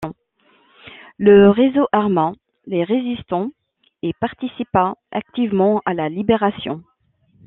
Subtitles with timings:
[1.19, 2.31] Le réseau arma
[2.65, 3.51] les résistants
[4.01, 6.83] et participa activement à la libération.